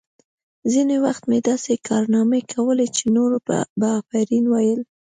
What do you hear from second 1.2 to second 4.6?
مې داسې کارنامې کولې چې نورو به آفرین